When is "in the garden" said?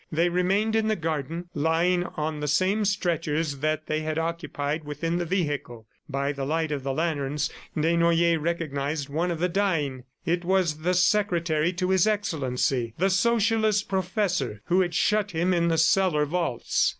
0.75-1.49